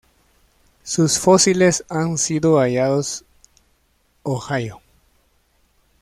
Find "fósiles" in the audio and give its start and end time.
1.19-1.85